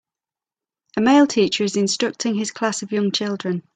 A 0.97 1.01
male 1.01 1.27
teacher 1.27 1.63
is 1.63 1.75
instructing 1.77 2.33
his 2.33 2.49
class 2.49 2.81
of 2.81 2.91
young 2.91 3.11
children. 3.11 3.61